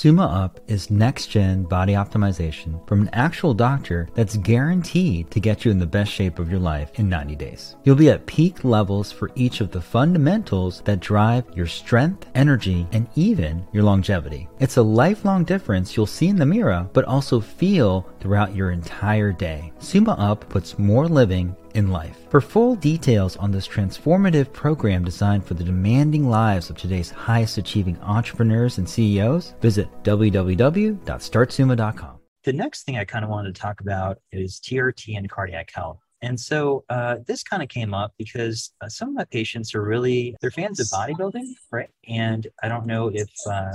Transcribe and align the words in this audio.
Summa 0.00 0.24
Up 0.24 0.60
is 0.66 0.90
next 0.90 1.26
gen 1.26 1.64
body 1.64 1.92
optimization 1.92 2.88
from 2.88 3.02
an 3.02 3.10
actual 3.12 3.52
doctor 3.52 4.08
that's 4.14 4.38
guaranteed 4.38 5.30
to 5.30 5.40
get 5.40 5.62
you 5.62 5.70
in 5.70 5.78
the 5.78 5.84
best 5.84 6.10
shape 6.10 6.38
of 6.38 6.50
your 6.50 6.58
life 6.58 6.90
in 6.98 7.06
90 7.06 7.36
days. 7.36 7.76
You'll 7.84 7.96
be 7.96 8.08
at 8.08 8.24
peak 8.24 8.64
levels 8.64 9.12
for 9.12 9.30
each 9.34 9.60
of 9.60 9.70
the 9.70 9.80
fundamentals 9.82 10.80
that 10.86 11.00
drive 11.00 11.44
your 11.54 11.66
strength, 11.66 12.26
energy, 12.34 12.86
and 12.92 13.08
even 13.14 13.62
your 13.74 13.82
longevity. 13.82 14.48
It's 14.58 14.78
a 14.78 14.82
lifelong 14.82 15.44
difference 15.44 15.94
you'll 15.94 16.06
see 16.06 16.28
in 16.28 16.36
the 16.36 16.46
mirror, 16.46 16.88
but 16.94 17.04
also 17.04 17.38
feel 17.38 18.08
throughout 18.20 18.56
your 18.56 18.70
entire 18.70 19.32
day. 19.32 19.70
Summa 19.80 20.12
Up 20.12 20.48
puts 20.48 20.78
more 20.78 21.08
living 21.08 21.54
in 21.74 21.90
life. 21.90 22.18
For 22.28 22.40
full 22.40 22.76
details 22.76 23.36
on 23.36 23.50
this 23.50 23.68
transformative 23.68 24.52
program 24.52 25.04
designed 25.04 25.44
for 25.44 25.54
the 25.54 25.64
demanding 25.64 26.28
lives 26.28 26.70
of 26.70 26.76
today's 26.76 27.10
highest 27.10 27.58
achieving 27.58 27.98
entrepreneurs 28.00 28.78
and 28.78 28.88
CEOs, 28.88 29.54
visit 29.60 29.88
www.startsumma.com. 30.02 32.16
The 32.44 32.52
next 32.52 32.84
thing 32.84 32.96
I 32.96 33.04
kind 33.04 33.24
of 33.24 33.30
wanted 33.30 33.54
to 33.54 33.60
talk 33.60 33.80
about 33.80 34.18
is 34.32 34.60
TRT 34.60 35.16
and 35.16 35.28
cardiac 35.28 35.70
health. 35.74 35.98
And 36.22 36.38
so 36.38 36.84
uh, 36.88 37.16
this 37.26 37.42
kind 37.42 37.62
of 37.62 37.68
came 37.68 37.94
up 37.94 38.12
because 38.18 38.72
uh, 38.80 38.88
some 38.88 39.08
of 39.08 39.14
my 39.14 39.24
patients 39.24 39.74
are 39.74 39.82
really 39.82 40.36
they're 40.40 40.50
fans 40.50 40.80
of 40.80 40.86
bodybuilding, 40.86 41.54
right? 41.70 41.90
And 42.08 42.46
I 42.62 42.68
don't 42.68 42.86
know 42.86 43.08
if 43.08 43.28
uh, 43.50 43.72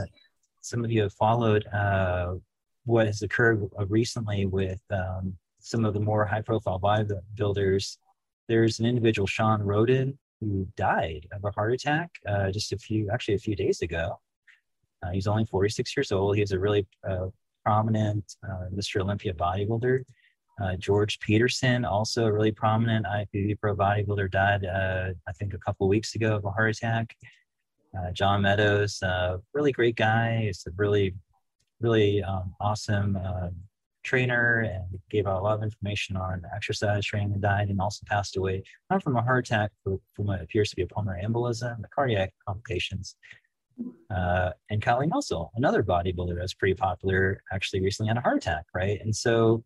some 0.62 0.84
of 0.84 0.92
you 0.92 1.04
have 1.04 1.14
followed 1.14 1.66
uh, 1.68 2.36
what 2.86 3.08
has 3.08 3.24
occurred 3.24 3.68
recently 3.88 4.46
with 4.46 4.80
um, 4.92 5.36
some 5.66 5.84
of 5.84 5.96
the 5.96 6.00
more 6.00 6.26
high 6.26 6.42
profile 6.42 6.80
bodybuilders, 6.80 7.98
there's 8.48 8.80
an 8.80 8.86
individual, 8.86 9.26
Shawn 9.26 9.62
Rhoden, 9.62 10.16
who 10.40 10.68
died 10.78 11.28
of 11.32 11.44
a 11.44 11.50
heart 11.50 11.74
attack 11.74 12.12
uh, 12.28 12.52
just 12.52 12.72
a 12.72 12.78
few, 12.78 13.10
actually 13.12 13.34
a 13.34 13.40
few 13.40 13.56
days 13.56 13.82
ago. 13.82 14.20
Uh, 15.02 15.10
he's 15.10 15.26
only 15.26 15.44
46 15.46 15.98
years 15.98 16.12
old. 16.12 16.38
He's 16.38 16.52
a 16.52 16.60
really 16.60 16.86
uh, 17.08 17.30
prominent 17.64 18.36
uh, 18.48 18.70
Mr. 18.76 19.02
Olympia 19.02 19.34
bodybuilder. 19.34 20.04
Uh, 20.62 20.76
George 20.76 21.20
Peterson, 21.20 21.84
also 21.84 22.26
a 22.26 22.32
really 22.32 22.52
prominent 22.52 23.08
IFBB 23.08 23.60
pro 23.60 23.76
bodybuilder, 23.76 24.30
died, 24.30 24.66
uh, 24.66 25.14
I 25.28 25.32
think, 25.32 25.56
a 25.56 25.58
couple 25.58 25.88
weeks 25.88 26.14
ago 26.14 26.36
of 26.36 26.46
a 26.46 26.52
heart 26.52 26.76
attack. 26.76 27.16
John 28.14 28.42
Meadows, 28.42 29.02
really 29.54 29.72
great 29.72 29.96
guy. 29.96 30.42
He's 30.44 30.68
a 30.68 30.72
really, 30.76 31.16
really 31.80 32.22
um, 32.22 32.54
awesome 32.60 33.18
trainer 34.06 34.62
and 34.62 35.00
gave 35.10 35.28
out 35.28 35.42
a 35.42 35.44
lot 35.44 35.58
of 35.58 35.64
information 35.64 36.16
on 36.16 36.42
exercise 36.56 37.06
training 37.06 37.34
and 37.34 37.42
diet 37.42 37.70
and 37.70 37.82
also 37.82 38.06
passed 38.08 38.38
away 38.38 38.64
not 38.90 39.04
from 39.04 39.18
a 39.18 39.22
heart 39.22 39.46
attack 39.46 39.72
but 39.84 39.98
from 40.14 40.26
what 40.26 40.42
appears 40.42 40.70
to 40.70 40.76
be 40.76 40.84
a 40.84 40.88
pulmonary 40.88 41.24
embolism 41.24 41.82
the 41.82 41.88
cardiac 41.90 42.34
complications 42.48 43.16
uh, 44.10 44.52
and 44.70 44.82
Kali 44.82 45.08
Muscle, 45.08 45.52
another 45.56 45.84
bodybuilder 45.84 46.38
that's 46.38 46.54
pretty 46.54 46.76
popular, 46.76 47.44
actually 47.52 47.82
recently 47.82 48.08
had 48.08 48.18
a 48.18 48.22
heart 48.22 48.38
attack, 48.38 48.66
right? 48.74 49.00
And 49.02 49.16
so 49.16 49.64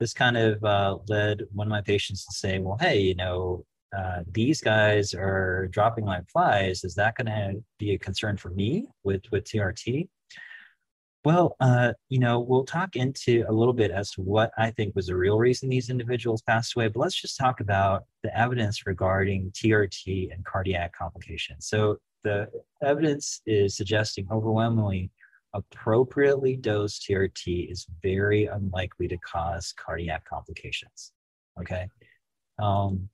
this 0.00 0.12
kind 0.12 0.36
of 0.36 0.64
uh, 0.64 0.98
led 1.08 1.44
one 1.52 1.66
of 1.66 1.70
my 1.70 1.80
patients 1.80 2.24
to 2.26 2.32
say, 2.32 2.58
well, 2.58 2.78
hey, 2.80 3.00
you 3.00 3.14
know, 3.14 3.64
uh, 3.96 4.22
these 4.32 4.60
guys 4.60 5.14
are 5.14 5.68
dropping 5.70 6.04
like 6.04 6.28
flies. 6.30 6.82
Is 6.82 6.94
that 6.94 7.14
going 7.16 7.26
to 7.26 7.62
be 7.78 7.92
a 7.92 7.98
concern 7.98 8.36
for 8.36 8.50
me 8.50 8.88
with 9.04 9.22
with 9.30 9.44
TRT? 9.44 10.08
Well, 11.24 11.56
uh, 11.60 11.92
you 12.08 12.18
know, 12.18 12.40
we'll 12.40 12.64
talk 12.64 12.96
into 12.96 13.44
a 13.48 13.52
little 13.52 13.72
bit 13.72 13.92
as 13.92 14.10
to 14.12 14.22
what 14.22 14.50
I 14.58 14.72
think 14.72 14.96
was 14.96 15.06
the 15.06 15.16
real 15.16 15.38
reason 15.38 15.68
these 15.68 15.88
individuals 15.88 16.42
passed 16.42 16.74
away, 16.74 16.88
but 16.88 16.98
let's 16.98 17.20
just 17.20 17.38
talk 17.38 17.60
about 17.60 18.04
the 18.24 18.36
evidence 18.36 18.86
regarding 18.86 19.52
TRT 19.52 20.34
and 20.34 20.44
cardiac 20.44 20.92
complications. 20.96 21.68
So 21.68 21.98
the 22.24 22.48
evidence 22.82 23.40
is 23.46 23.76
suggesting 23.76 24.26
overwhelmingly 24.32 25.10
appropriately 25.54 26.56
dosed 26.56 27.06
TRT 27.08 27.70
is 27.70 27.86
very 28.02 28.46
unlikely 28.46 29.06
to 29.08 29.18
cause 29.18 29.72
cardiac 29.76 30.24
complications. 30.24 31.12
Okay. 31.60 31.88
Um, 32.58 33.08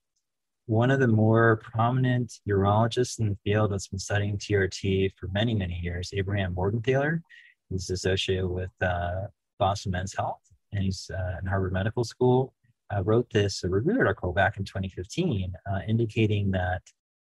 one 0.66 0.90
of 0.90 1.00
the 1.00 1.08
more 1.08 1.56
prominent 1.56 2.40
urologists 2.48 3.18
in 3.18 3.30
the 3.30 3.38
field 3.44 3.72
that's 3.72 3.88
been 3.88 3.98
studying 3.98 4.38
TRT 4.38 5.12
for 5.18 5.28
many, 5.32 5.54
many 5.54 5.80
years, 5.82 6.10
Abraham 6.14 6.54
Morgentaler, 6.54 7.22
He's 7.70 7.90
associated 7.90 8.48
with 8.48 8.70
uh, 8.80 9.26
Boston 9.58 9.92
Men's 9.92 10.14
Health, 10.14 10.40
and 10.72 10.84
he's 10.84 11.10
uh, 11.12 11.38
in 11.40 11.46
Harvard 11.46 11.72
Medical 11.72 12.04
School. 12.04 12.54
Uh, 12.94 13.02
wrote 13.04 13.28
this 13.30 13.62
review 13.64 13.98
article 13.98 14.32
back 14.32 14.56
in 14.56 14.64
2015, 14.64 15.52
uh, 15.70 15.80
indicating 15.86 16.50
that 16.50 16.80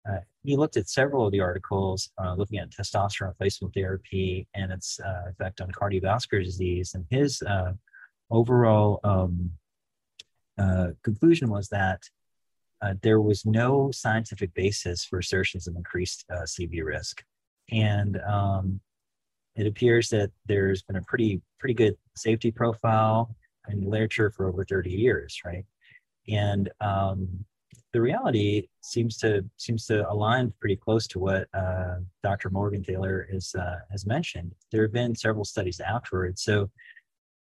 uh, 0.09 0.17
he 0.43 0.57
looked 0.57 0.79
at 0.79 0.89
several 0.89 1.27
of 1.27 1.33
the 1.33 1.41
articles 1.41 2.11
uh, 2.19 2.35
looking 2.35 2.59
at 2.59 2.71
testosterone 2.71 3.29
replacement 3.29 3.75
therapy 3.75 4.49
and 4.55 4.73
its 4.73 4.99
effect 5.29 5.61
on 5.61 5.71
cardiovascular 5.71 6.43
disease. 6.43 6.95
And 6.95 7.05
his 7.11 7.43
overall 8.31 8.99
um, 9.05 9.51
conclusion 11.03 11.51
was 11.51 11.69
that 11.69 12.01
uh, 12.83 12.95
there 13.03 13.21
was 13.21 13.47
no 13.47 13.91
scientific 13.93 14.53
basis 14.55 15.05
for 15.05 15.21
assertions 15.21 15.69
of 15.69 15.77
increased 15.77 16.25
uh, 16.31 16.43
CV 16.43 16.85
risk. 16.85 17.23
And 17.71 18.21
um, 18.27 18.81
it 19.57 19.67
appears 19.67 20.09
that 20.09 20.31
there's 20.47 20.83
been 20.83 20.97
a 20.97 21.03
pretty 21.03 21.41
pretty 21.59 21.75
good 21.75 21.97
safety 22.17 22.51
profile 22.51 23.35
in 23.69 23.89
literature 23.89 24.31
for 24.31 24.49
over 24.49 24.65
30 24.65 24.91
years, 24.91 25.41
right? 25.45 25.65
And 26.29 26.69
um, 26.81 27.45
the 27.93 28.01
reality 28.01 28.69
seems 28.81 29.17
to 29.19 29.45
seems 29.57 29.87
to 29.87 30.09
align 30.11 30.53
pretty 30.61 30.77
close 30.77 31.07
to 31.09 31.19
what 31.19 31.47
uh, 31.55 31.97
Dr. 32.23 32.51
Morgentaler 32.51 33.25
is 33.31 33.55
uh, 33.55 33.81
has 33.91 34.07
mentioned. 34.07 34.53
There 34.71 34.83
have 34.83 34.93
been 34.93 35.15
several 35.15 35.45
studies 35.45 35.81
afterwards. 35.81 36.43
So 36.43 36.71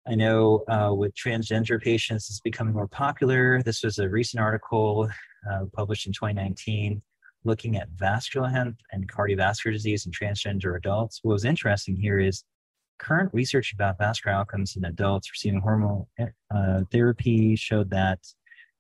I 0.08 0.16
know 0.16 0.64
uh, 0.68 0.94
with 0.96 1.14
transgender 1.14 1.80
patients, 1.82 2.30
it's 2.30 2.40
becoming 2.40 2.74
more 2.74 2.88
popular. 2.88 3.62
This 3.62 3.84
was 3.84 4.00
a 4.00 4.10
recent 4.10 4.42
article 4.42 5.08
uh, 5.50 5.66
published 5.74 6.08
in 6.08 6.14
2019 6.14 7.02
looking 7.44 7.78
at 7.78 7.90
vascular 7.90 8.50
health 8.50 8.76
and 8.92 9.12
cardiovascular 9.12 9.74
disease 9.74 10.06
in 10.06 10.12
transgender 10.12 10.78
adults. 10.78 11.20
What 11.24 11.34
was 11.34 11.46
interesting 11.46 11.96
here 11.96 12.20
is 12.20 12.44
current 13.00 13.34
research 13.34 13.74
about 13.74 13.98
vascular 13.98 14.36
outcomes 14.36 14.76
in 14.76 14.86
adults 14.86 15.32
receiving 15.32 15.60
hormone 15.60 16.06
uh, 16.54 16.82
therapy 16.92 17.56
showed 17.56 17.90
that 17.90 18.20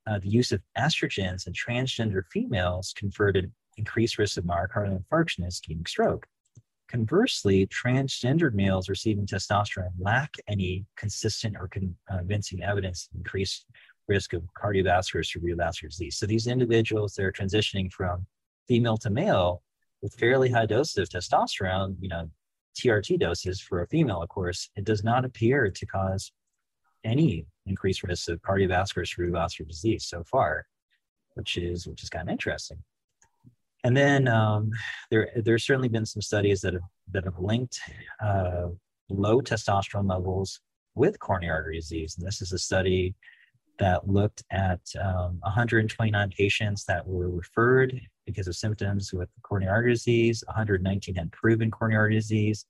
uh, 0.07 0.19
the 0.19 0.29
use 0.29 0.51
of 0.51 0.61
estrogens 0.77 1.47
in 1.47 1.53
transgender 1.53 2.23
females 2.31 2.93
conferred 2.95 3.51
increased 3.77 4.17
risk 4.17 4.37
of 4.37 4.43
myocardial 4.43 5.01
infarction 5.03 5.39
and 5.39 5.51
ischemic 5.51 5.87
stroke. 5.87 6.27
Conversely, 6.87 7.67
transgendered 7.67 8.53
males 8.53 8.89
receiving 8.89 9.25
testosterone 9.25 9.91
lack 9.97 10.33
any 10.47 10.85
consistent 10.97 11.55
or 11.57 11.69
convincing 11.69 12.61
evidence 12.63 13.07
of 13.11 13.17
increased 13.17 13.65
risk 14.07 14.33
of 14.33 14.43
cardiovascular 14.61 15.15
or 15.15 15.21
cerebrovascular 15.21 15.89
disease. 15.89 16.17
So 16.17 16.25
these 16.25 16.47
individuals 16.47 17.13
that 17.13 17.23
are 17.23 17.31
transitioning 17.31 17.91
from 17.91 18.25
female 18.71 18.95
to 18.95 19.09
male 19.09 19.61
with 20.01 20.13
fairly 20.13 20.49
high 20.49 20.65
doses 20.65 20.97
of 20.97 21.09
testosterone, 21.09 21.97
you 21.99 22.07
know, 22.07 22.29
TRT 22.79 23.19
doses 23.19 23.59
for 23.59 23.81
a 23.81 23.87
female, 23.87 24.21
of 24.21 24.29
course, 24.29 24.69
it 24.77 24.85
does 24.85 25.03
not 25.03 25.25
appear 25.25 25.69
to 25.69 25.85
cause 25.85 26.31
any 27.03 27.45
increased 27.65 28.01
risk 28.03 28.29
of 28.29 28.41
cardiovascular 28.41 29.05
cerebrovascular 29.05 29.67
disease 29.67 30.05
so 30.05 30.23
far, 30.23 30.65
which 31.33 31.57
is 31.57 31.85
which 31.85 32.01
is 32.01 32.09
kind 32.09 32.29
of 32.29 32.31
interesting. 32.31 32.77
And 33.83 33.97
then 33.97 34.29
um, 34.29 34.71
there 35.09 35.27
there's 35.35 35.65
certainly 35.65 35.89
been 35.89 36.05
some 36.05 36.21
studies 36.21 36.61
that 36.61 36.71
have 36.71 36.89
that 37.11 37.25
have 37.25 37.39
linked 37.39 37.77
uh, 38.23 38.67
low 39.09 39.41
testosterone 39.41 40.09
levels 40.09 40.61
with 40.95 41.19
coronary 41.19 41.51
artery 41.51 41.75
disease. 41.75 42.15
And 42.17 42.25
this 42.25 42.41
is 42.41 42.53
a 42.53 42.57
study 42.57 43.15
that 43.79 44.07
looked 44.07 44.43
at 44.51 44.79
um, 45.03 45.39
129 45.41 46.29
patients 46.37 46.85
that 46.85 47.05
were 47.05 47.29
referred 47.29 47.99
because 48.31 48.47
of 48.47 48.55
symptoms 48.55 49.13
with 49.13 49.29
coronary 49.43 49.71
artery 49.71 49.93
disease. 49.93 50.43
119 50.47 51.15
had 51.15 51.31
proven 51.31 51.71
coronary 51.71 51.99
artery 51.99 52.15
disease. 52.15 52.65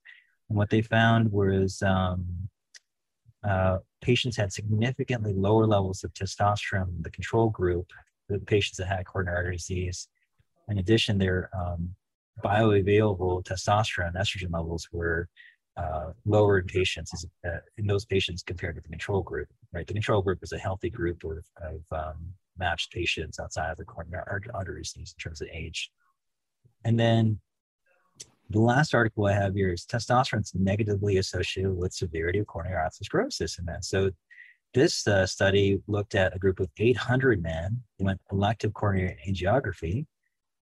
And 0.49 0.57
what 0.57 0.69
they 0.69 0.81
found 0.81 1.31
was 1.31 1.81
um, 1.81 2.25
uh, 3.47 3.77
patients 4.01 4.37
had 4.37 4.51
significantly 4.51 5.33
lower 5.33 5.65
levels 5.65 6.03
of 6.03 6.13
testosterone 6.13 7.01
the 7.01 7.09
control 7.11 7.49
group, 7.49 7.87
the 8.29 8.39
patients 8.39 8.77
that 8.77 8.87
had 8.87 9.05
coronary 9.05 9.37
artery 9.37 9.57
disease. 9.57 10.07
In 10.69 10.77
addition, 10.79 11.17
their 11.17 11.49
um, 11.57 11.95
bioavailable 12.43 13.43
testosterone 13.43 14.15
estrogen 14.15 14.51
levels 14.51 14.87
were 14.91 15.27
uh, 15.77 16.11
lower 16.25 16.59
in 16.59 16.65
patients 16.65 17.25
uh, 17.45 17.57
in 17.77 17.87
those 17.87 18.05
patients 18.05 18.43
compared 18.43 18.75
to 18.75 18.81
the 18.81 18.89
control 18.89 19.21
group. 19.21 19.47
Right, 19.73 19.87
the 19.87 19.93
control 19.93 20.21
group 20.21 20.39
is 20.43 20.51
a 20.51 20.57
healthy 20.57 20.89
group 20.89 21.23
of, 21.23 21.45
of 21.61 21.81
um, 21.91 22.33
matched 22.61 22.93
patients 22.93 23.39
outside 23.39 23.71
of 23.71 23.77
the 23.77 23.83
coronary 23.83 24.23
arteries 24.53 24.93
in 24.97 25.03
terms 25.19 25.41
of 25.41 25.47
age. 25.51 25.91
And 26.85 26.97
then 26.97 27.39
the 28.49 28.59
last 28.59 28.93
article 28.93 29.25
I 29.25 29.33
have 29.33 29.55
here 29.55 29.73
is 29.73 29.85
testosterone 29.85 30.41
is 30.41 30.53
negatively 30.53 31.17
associated 31.17 31.75
with 31.75 31.93
severity 31.93 32.39
of 32.39 32.47
coronary 32.47 32.77
atherosclerosis 32.77 33.59
in 33.59 33.65
men. 33.65 33.81
So 33.81 34.11
this 34.73 35.07
uh, 35.07 35.25
study 35.25 35.81
looked 35.87 36.15
at 36.15 36.35
a 36.35 36.39
group 36.39 36.59
of 36.59 36.69
800 36.77 37.41
men 37.41 37.81
who 37.97 38.05
went 38.05 38.21
elective 38.31 38.73
coronary 38.73 39.17
angiography. 39.27 40.05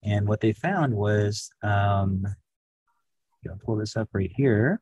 And 0.04 0.28
what 0.28 0.42
they 0.42 0.54
found 0.54 0.94
was, 0.94 1.52
um, 1.62 2.26
I'll 3.48 3.60
pull 3.66 3.76
this 3.76 3.98
up 3.98 4.10
right 4.14 4.32
here 4.36 4.82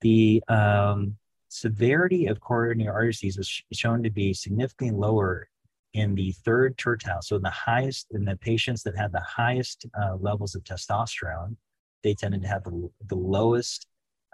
the 0.00 0.42
um, 0.48 1.16
severity 1.50 2.26
of 2.26 2.40
coronary 2.40 2.88
artery 2.88 3.10
disease 3.10 3.36
was 3.36 3.62
shown 3.72 4.02
to 4.04 4.10
be 4.10 4.32
significantly 4.32 4.96
lower 4.96 5.48
in 5.94 6.14
the 6.14 6.30
third 6.44 6.78
tertile. 6.78 7.20
So 7.22 7.34
in 7.36 7.42
the 7.42 7.50
highest, 7.50 8.06
in 8.12 8.24
the 8.24 8.36
patients 8.36 8.84
that 8.84 8.96
had 8.96 9.10
the 9.12 9.20
highest 9.20 9.84
uh, 10.00 10.14
levels 10.20 10.54
of 10.54 10.62
testosterone, 10.62 11.56
they 12.04 12.14
tended 12.14 12.42
to 12.42 12.48
have 12.48 12.62
the, 12.62 12.88
the 13.08 13.16
lowest 13.16 13.88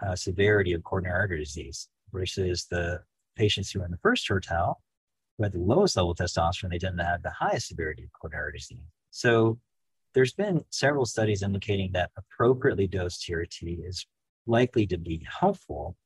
uh, 0.06 0.14
severity 0.14 0.74
of 0.74 0.84
coronary 0.84 1.18
artery 1.18 1.38
disease 1.38 1.88
versus 2.12 2.66
the 2.70 3.00
patients 3.34 3.70
who 3.70 3.78
were 3.78 3.86
in 3.86 3.90
the 3.90 3.98
first 3.98 4.26
tertile, 4.26 4.82
who 5.38 5.44
had 5.44 5.52
the 5.52 5.58
lowest 5.58 5.96
level 5.96 6.10
of 6.10 6.19
testosterone, 6.19 6.70
they 6.70 6.78
tended 6.78 6.98
to 6.98 7.04
have 7.04 7.22
the 7.22 7.30
highest 7.30 7.69
severity 7.69 8.04
of 8.04 8.12
coronary 8.12 8.44
artery 8.44 8.58
disease. 8.58 8.84
So 9.10 9.58
there's 10.12 10.34
been 10.34 10.66
several 10.69 11.06
studies 11.06 11.42
indicating 11.42 11.92
that 11.92 12.10
appropriately 12.19 12.86
dosed 12.86 13.26
TRT 13.26 13.88
is 13.88 14.06
likely 14.46 14.86
to 14.88 14.98
be 14.98 15.26
helpful 15.26 15.96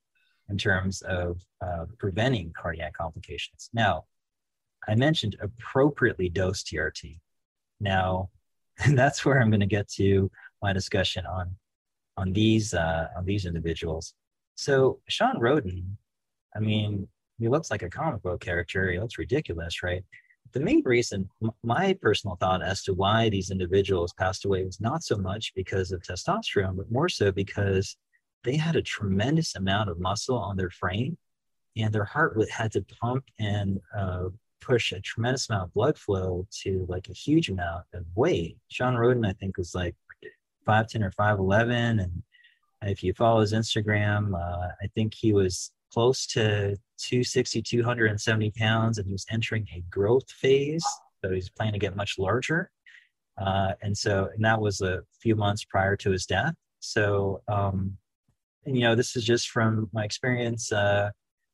in 0.50 0.58
terms 0.58 1.02
of 1.02 1.40
uh, 1.64 1.86
preventing 1.98 2.52
cardiac 2.60 2.92
complications. 2.94 3.70
Now, 3.72 4.04
I 4.88 4.94
mentioned 4.94 5.36
appropriately 5.40 6.28
dosed 6.28 6.66
TRT. 6.66 7.18
Now, 7.80 8.30
that's 8.90 9.24
where 9.24 9.40
I'm 9.40 9.50
going 9.50 9.60
to 9.60 9.66
get 9.66 9.88
to 9.92 10.30
my 10.62 10.72
discussion 10.72 11.24
on 11.26 11.56
on 12.16 12.32
these 12.32 12.74
uh, 12.74 13.08
on 13.16 13.24
these 13.24 13.46
individuals. 13.46 14.14
So 14.56 15.00
Shawn 15.08 15.36
Rhoden, 15.36 15.84
I 16.54 16.60
mean, 16.60 17.08
he 17.38 17.48
looks 17.48 17.70
like 17.70 17.82
a 17.82 17.88
comic 17.88 18.22
book 18.22 18.40
character. 18.40 18.90
He 18.90 18.98
looks 18.98 19.18
ridiculous, 19.18 19.82
right? 19.82 20.04
The 20.52 20.60
main 20.60 20.82
reason, 20.84 21.30
my 21.62 21.96
personal 22.02 22.36
thought 22.36 22.62
as 22.62 22.82
to 22.84 22.92
why 22.92 23.28
these 23.28 23.50
individuals 23.50 24.12
passed 24.12 24.44
away 24.44 24.64
was 24.64 24.80
not 24.80 25.02
so 25.02 25.16
much 25.16 25.52
because 25.54 25.92
of 25.92 26.02
testosterone, 26.02 26.76
but 26.76 26.90
more 26.90 27.08
so 27.08 27.30
because 27.30 27.96
they 28.44 28.56
had 28.56 28.76
a 28.76 28.82
tremendous 28.82 29.56
amount 29.56 29.90
of 29.90 30.00
muscle 30.00 30.38
on 30.38 30.56
their 30.56 30.70
frame 30.70 31.16
and 31.76 31.92
their 31.92 32.04
heart 32.04 32.36
had 32.50 32.72
to 32.72 32.84
pump 33.00 33.24
and 33.38 33.80
uh, 33.96 34.24
push 34.60 34.92
a 34.92 35.00
tremendous 35.00 35.48
amount 35.48 35.64
of 35.64 35.74
blood 35.74 35.98
flow 35.98 36.46
to 36.62 36.84
like 36.88 37.08
a 37.08 37.14
huge 37.14 37.48
amount 37.48 37.84
of 37.94 38.04
weight. 38.14 38.56
Shawn 38.68 38.94
Rhoden, 38.94 39.26
I 39.26 39.32
think, 39.32 39.56
was 39.56 39.74
like 39.74 39.94
5'10 40.66 41.02
or 41.02 41.10
5'11. 41.10 42.02
And 42.02 42.22
if 42.82 43.02
you 43.02 43.12
follow 43.14 43.40
his 43.40 43.52
Instagram, 43.52 44.34
uh, 44.34 44.68
I 44.82 44.86
think 44.94 45.14
he 45.14 45.32
was 45.32 45.72
close 45.92 46.26
to 46.28 46.76
260, 46.98 47.62
270 47.62 48.50
pounds, 48.52 48.98
and 48.98 49.06
he 49.06 49.12
was 49.12 49.26
entering 49.30 49.66
a 49.74 49.82
growth 49.90 50.30
phase. 50.30 50.84
So 51.22 51.32
he's 51.32 51.50
planning 51.50 51.74
to 51.74 51.78
get 51.78 51.96
much 51.96 52.18
larger. 52.18 52.70
Uh, 53.38 53.72
and 53.82 53.96
so, 53.96 54.28
and 54.34 54.44
that 54.44 54.60
was 54.60 54.80
a 54.80 55.02
few 55.20 55.34
months 55.34 55.64
prior 55.64 55.96
to 55.96 56.10
his 56.10 56.26
death. 56.26 56.54
So, 56.80 57.42
um, 57.48 57.96
you 58.66 58.80
know, 58.80 58.94
this 58.94 59.16
is 59.16 59.24
just 59.24 59.50
from 59.50 59.88
my 59.92 60.04
experience 60.04 60.72
uh, 60.72 61.10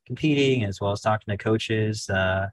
competing 0.07 0.65
as 0.65 0.81
well 0.81 0.93
as 0.93 1.01
talking 1.01 1.33
to 1.33 1.43
coaches. 1.43 2.09
Uh, 2.09 2.49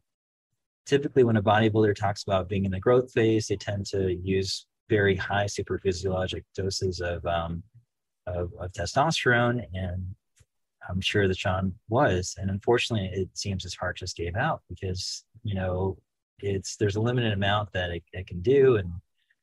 typically, 0.86 1.24
when 1.24 1.38
a 1.38 1.44
bodybuilder 1.44 1.96
talks 1.96 2.24
about 2.24 2.50
being 2.50 2.66
in 2.66 2.72
the 2.72 2.80
growth 2.80 3.12
phase, 3.12 3.48
they 3.48 3.56
tend 3.56 3.86
to 3.88 4.14
use 4.14 4.66
very 4.90 5.16
high 5.16 5.48
super 5.48 5.80
physiologic 5.80 6.44
doses 6.56 7.00
of, 7.00 7.26
um, 7.26 7.64
of, 8.28 8.52
of 8.60 8.72
testosterone. 8.74 9.64
And 9.74 10.16
I'm 10.90 11.02
sure 11.02 11.28
that 11.28 11.38
Shawn 11.38 11.74
was. 11.90 12.36
And 12.38 12.50
unfortunately, 12.50 13.10
it 13.14 13.30
seems 13.34 13.64
his 13.64 13.76
heart 13.76 13.98
just 13.98 14.18
gave 14.18 14.36
out 14.36 14.62
because, 14.70 15.24
you 15.44 15.56
know, 15.56 15.98
it's 16.40 16.76
there's 16.76 16.98
a 16.98 17.02
limited 17.02 17.32
amount 17.32 17.72
that 17.72 17.90
it, 17.92 18.04
it 18.12 18.28
can 18.28 18.42
do. 18.42 18.76
And 18.76 18.92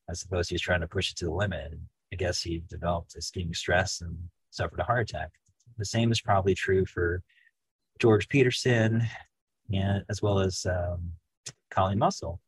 I 0.09 0.13
suppose 0.13 0.49
he's 0.49 0.61
trying 0.61 0.81
to 0.81 0.89
push 0.89 1.11
it 1.11 1.17
to 1.19 1.27
the 1.27 1.33
limit. 1.33 1.73
And 1.73 1.81
I 2.13 2.17
guess 2.17 2.43
he 2.43 2.63
developed 2.69 3.17
ischemic 3.17 3.57
stress 3.57 4.03
and 4.03 4.17
suffered 4.51 4.81
a 4.81 4.85
heart 4.85 5.11
attack. 5.11 5.31
The 5.79 5.85
same 5.85 6.13
is 6.13 6.21
probably 6.21 6.55
true 6.55 6.85
for 6.85 7.23
George 7.99 8.29
Peterson 8.29 9.03
and 9.73 10.05
as 10.09 10.21
well 10.21 10.41
as 10.41 10.67
um, 10.67 11.13
Kali 11.71 11.95
Muscle. 11.95 12.41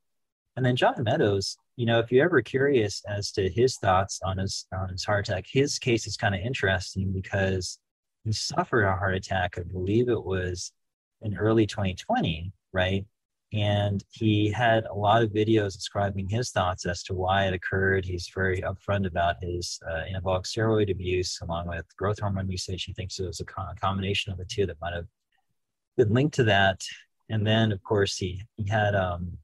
And 0.57 0.67
then 0.67 0.77
John 0.77 1.03
Meadows, 1.03 1.57
you 1.77 1.87
know, 1.87 1.99
if 1.99 2.13
you're 2.13 2.25
ever 2.25 2.43
curious 2.43 3.03
as 3.09 3.33
to 3.33 3.49
his 3.49 3.77
thoughts 3.77 4.21
on 4.23 4.39
his 4.39 4.67
on 4.75 4.91
his 4.91 5.05
heart 5.05 5.29
attack, 5.29 5.47
his 5.51 5.79
case 5.79 6.07
is 6.07 6.17
kind 6.17 6.35
of 6.35 6.43
interesting 6.43 7.13
because 7.13 7.79
he 8.25 8.33
suffered 8.33 8.85
a 8.85 8.97
heart 8.97 9.15
attack. 9.15 9.57
I 9.57 9.63
believe 9.63 10.09
it 10.09 10.23
was 10.23 10.73
in 11.23 11.37
early 11.37 11.67
2020, 11.67 12.53
right? 12.73 13.07
And 13.53 14.03
he 14.11 14.51
had 14.51 14.85
a 14.87 14.95
lot 14.95 15.23
of 15.23 15.31
videos 15.31 15.75
describing 15.75 16.27
his 16.27 16.51
thoughts 16.51 16.87
as 16.87 17.03
to 17.05 17.15
why 17.15 17.47
it 17.47 17.53
occurred. 17.53 18.05
He's 18.05 18.31
very 18.35 18.63
upfront 18.63 19.07
about 19.07 19.37
his 19.43 19.79
uh, 19.87 20.05
anabolic 20.11 20.45
steroid 20.45 20.91
abuse 20.91 21.39
along 21.43 21.69
with 21.69 21.85
growth 21.97 22.19
hormone 22.19 22.51
usage. 22.51 22.85
He 22.85 22.95
thinks 22.95 23.19
it 23.19 23.27
was 23.27 23.41
a, 23.41 23.61
a 23.61 23.75
combination 23.75 24.33
of 24.33 24.39
the 24.39 24.47
two 24.47 24.65
that 24.67 24.81
might 24.81 24.95
have 24.95 25.07
been 25.99 26.15
linked 26.15 26.35
to 26.37 26.45
that. 26.45 26.81
And 27.29 27.47
then, 27.47 27.73
of 27.73 27.83
course, 27.83 28.17
he, 28.17 28.43
he 28.57 28.69
had 28.69 28.95
um, 28.95 29.37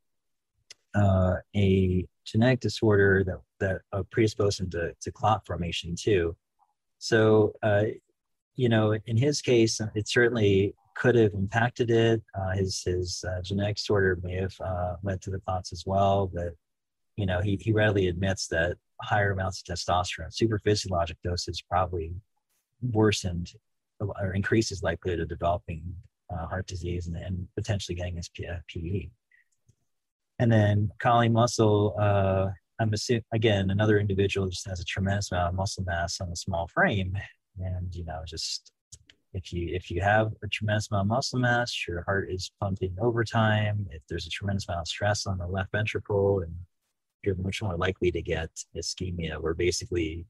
uh, 0.95 1.37
a 1.55 2.07
genetic 2.25 2.61
disorder 2.61 3.25
that, 3.25 3.41
that 3.61 3.81
uh, 3.93 4.05
predisposed 4.11 4.61
him 4.61 4.71
to, 4.71 4.95
to 5.01 5.13
clot 5.13 5.47
formation 5.47 5.95
too. 5.97 6.35
So, 6.99 7.53
uh, 7.63 7.85
you 8.57 8.69
know, 8.69 8.99
in 9.07 9.17
his 9.17 9.41
case, 9.41 9.81
it 9.95 10.09
certainly 10.09 10.75
could 10.99 11.15
have 11.15 11.33
impacted 11.35 11.91
it. 11.91 12.23
Uh, 12.35 12.50
his 12.50 12.83
his 12.85 13.25
uh, 13.29 13.41
genetic 13.43 13.77
disorder 13.77 14.19
may 14.23 14.37
have 14.37 14.55
uh, 14.61 14.97
led 15.03 15.21
to 15.23 15.31
the 15.31 15.41
clots 15.41 15.73
as 15.73 15.85
well, 15.87 16.31
but 16.33 16.53
you 17.19 17.27
know, 17.27 17.41
he, 17.41 17.59
he 17.61 17.73
readily 17.73 18.06
admits 18.06 18.47
that 18.47 18.77
higher 19.03 19.33
amounts 19.33 19.61
of 19.61 19.75
testosterone, 19.77 20.33
super 20.33 20.59
physiologic 20.59 21.17
doses, 21.25 21.61
probably 21.61 22.12
worsened 22.81 23.53
or 24.00 24.33
increases 24.35 24.85
likelihood 24.85 25.19
of 25.19 25.29
developing 25.29 25.83
uh, 26.33 26.47
heart 26.47 26.69
disease 26.69 27.09
and, 27.09 27.17
and, 27.17 27.49
potentially 27.56 27.97
getting 27.97 28.17
his 28.17 28.29
PE. 28.29 29.09
And 30.39 30.53
then 30.53 30.91
Kali 31.00 31.29
Muscle, 31.29 31.97
uh, 31.99 32.50
I'm 32.79 32.93
assuming, 32.93 33.25
again, 33.33 33.71
another 33.71 33.99
individual 33.99 34.49
just 34.49 34.69
has 34.69 34.79
a 34.79 34.85
tremendous 34.85 35.33
amount 35.33 35.49
of 35.49 35.55
muscle 35.55 35.83
mass 35.85 36.21
on 36.21 36.31
a 36.31 36.37
small 36.37 36.69
frame. 36.69 37.19
And, 37.59 37.93
you 37.93 38.05
know, 38.05 38.23
just 38.25 38.71
if 39.35 39.53
you 39.53 39.69
if 39.75 39.91
you 39.91 40.01
have 40.01 40.33
a 40.43 40.49
tremendous 40.49 40.91
amount 40.91 41.07
of 41.07 41.09
muscle 41.09 41.39
mass, 41.39 41.87
your 41.87 42.03
heart 42.03 42.31
is 42.31 42.51
pumping 42.61 42.97
overtime. 43.01 43.87
If 43.91 44.03
there's 44.09 44.27
a 44.27 44.31
tremendous 44.31 44.69
amount 44.69 44.83
of 44.83 44.89
stress 44.89 45.27
on 45.27 45.39
the 45.39 45.47
left 45.47 45.73
ventricle, 45.73 46.41
and 46.41 46.55
you're 47.23 47.35
much 47.37 47.63
more 47.63 47.77
likely 47.77 48.11
to 48.11 48.23
get 48.23 48.51
ischemia, 48.77 49.41
where 49.41 49.55
basically 49.55 50.27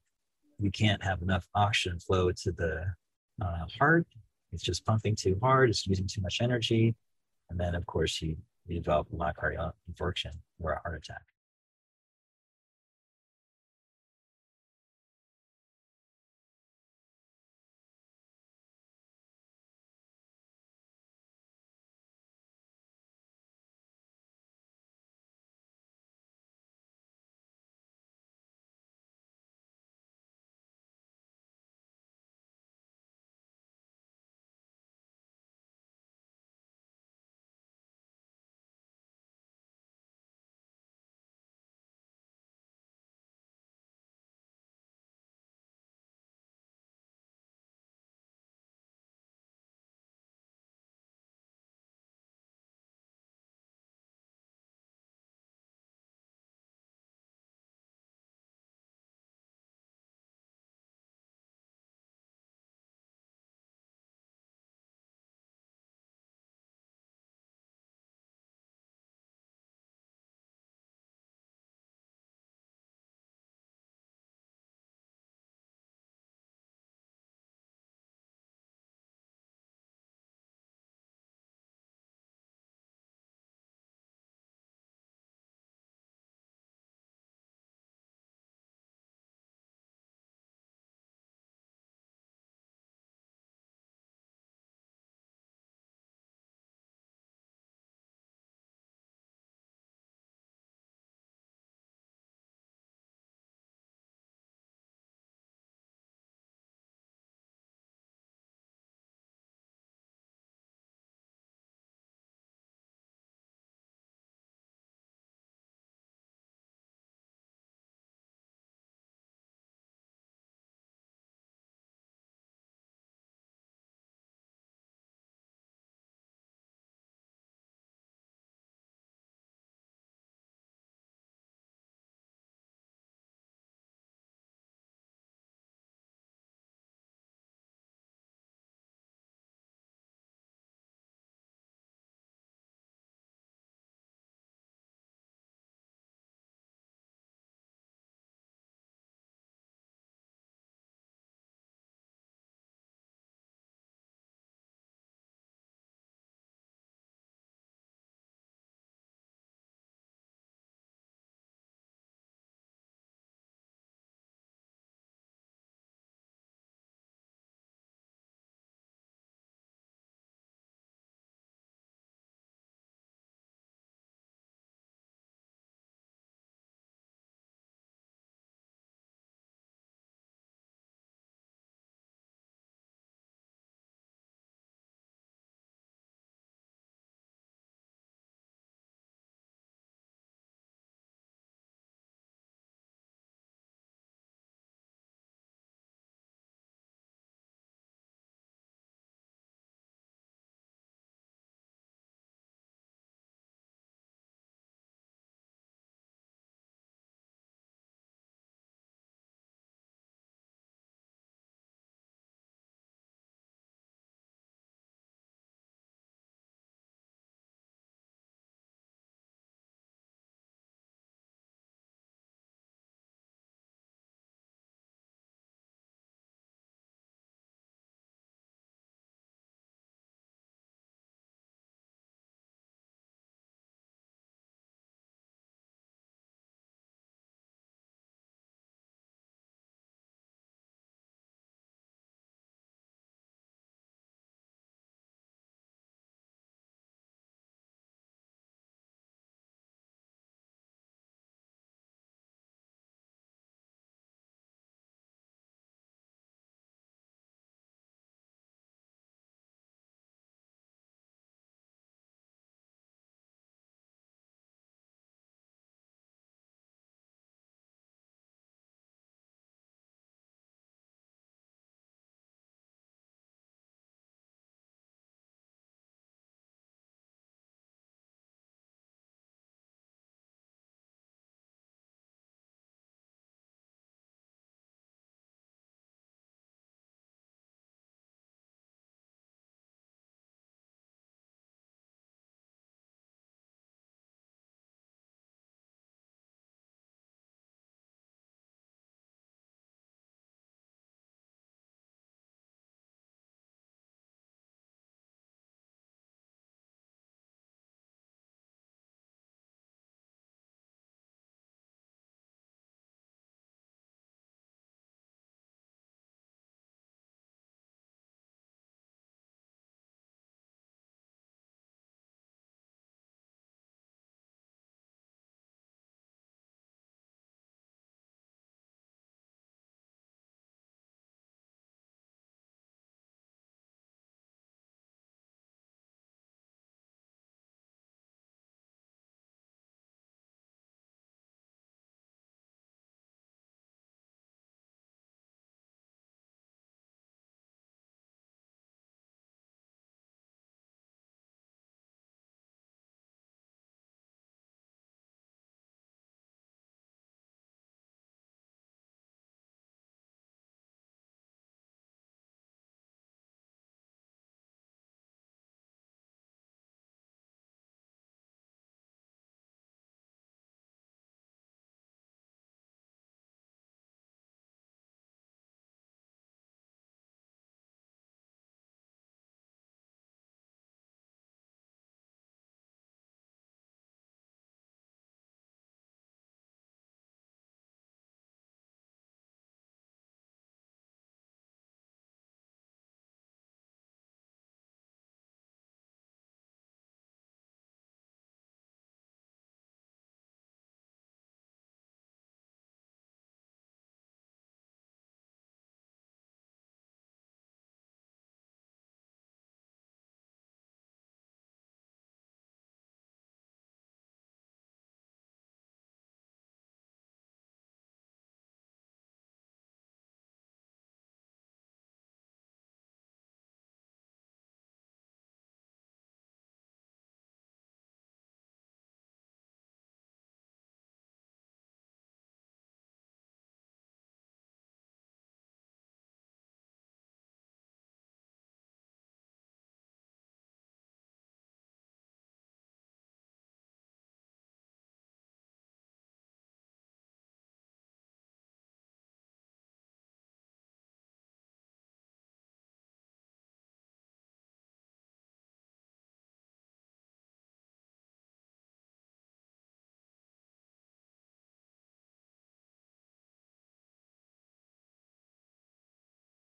you 0.59 0.71
can't 0.71 1.03
have 1.03 1.21
enough 1.21 1.47
oxygen 1.55 1.99
flow 1.99 2.31
to 2.31 2.51
the 2.51 2.85
uh, 3.41 3.65
heart. 3.79 4.05
It's 4.51 4.63
just 4.63 4.85
pumping 4.85 5.15
too 5.15 5.37
hard. 5.41 5.69
It's 5.69 5.87
using 5.87 6.07
too 6.07 6.21
much 6.21 6.39
energy, 6.41 6.95
and 7.49 7.59
then 7.59 7.75
of 7.75 7.85
course 7.85 8.21
you, 8.21 8.35
you 8.67 8.79
develop 8.79 9.07
myocardial 9.11 9.71
infarction 9.89 10.33
or 10.59 10.73
a 10.73 10.81
heart 10.81 11.01
attack. 11.03 11.21